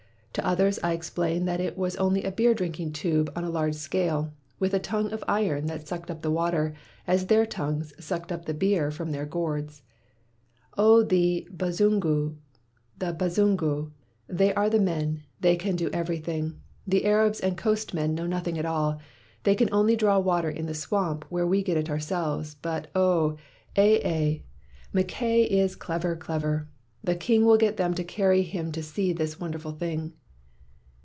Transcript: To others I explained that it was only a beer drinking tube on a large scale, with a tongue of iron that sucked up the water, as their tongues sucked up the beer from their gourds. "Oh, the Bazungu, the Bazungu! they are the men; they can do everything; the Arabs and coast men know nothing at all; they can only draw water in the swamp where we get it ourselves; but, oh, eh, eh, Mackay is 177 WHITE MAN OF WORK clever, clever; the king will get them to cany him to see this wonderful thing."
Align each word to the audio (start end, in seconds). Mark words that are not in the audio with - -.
To 0.35 0.47
others 0.47 0.79
I 0.81 0.93
explained 0.93 1.45
that 1.49 1.59
it 1.59 1.77
was 1.77 1.97
only 1.97 2.23
a 2.23 2.31
beer 2.31 2.53
drinking 2.53 2.93
tube 2.93 3.29
on 3.35 3.43
a 3.43 3.49
large 3.49 3.75
scale, 3.75 4.31
with 4.59 4.73
a 4.73 4.79
tongue 4.79 5.11
of 5.11 5.25
iron 5.27 5.65
that 5.65 5.89
sucked 5.89 6.09
up 6.09 6.21
the 6.21 6.31
water, 6.31 6.73
as 7.05 7.25
their 7.25 7.45
tongues 7.45 7.91
sucked 7.99 8.31
up 8.31 8.45
the 8.45 8.53
beer 8.53 8.91
from 8.91 9.11
their 9.11 9.25
gourds. 9.25 9.81
"Oh, 10.77 11.03
the 11.03 11.49
Bazungu, 11.51 12.37
the 12.97 13.11
Bazungu! 13.11 13.91
they 14.29 14.53
are 14.53 14.69
the 14.69 14.79
men; 14.79 15.23
they 15.41 15.57
can 15.57 15.75
do 15.75 15.89
everything; 15.91 16.55
the 16.87 17.03
Arabs 17.03 17.41
and 17.41 17.57
coast 17.57 17.93
men 17.93 18.15
know 18.15 18.25
nothing 18.25 18.57
at 18.57 18.65
all; 18.65 18.99
they 19.43 19.53
can 19.53 19.67
only 19.73 19.97
draw 19.97 20.17
water 20.17 20.49
in 20.49 20.65
the 20.65 20.73
swamp 20.73 21.25
where 21.27 21.45
we 21.45 21.61
get 21.61 21.75
it 21.75 21.89
ourselves; 21.89 22.55
but, 22.55 22.89
oh, 22.95 23.35
eh, 23.75 23.99
eh, 24.01 24.37
Mackay 24.93 25.43
is 25.43 25.75
177 25.75 25.75
WHITE 25.75 25.75
MAN 25.75 25.75
OF 25.75 25.75
WORK 25.75 25.79
clever, 25.81 26.15
clever; 26.15 26.67
the 27.03 27.19
king 27.19 27.43
will 27.45 27.57
get 27.57 27.75
them 27.75 27.93
to 27.93 28.03
cany 28.05 28.43
him 28.43 28.71
to 28.71 28.81
see 28.81 29.11
this 29.11 29.37
wonderful 29.37 29.73
thing." 29.73 30.13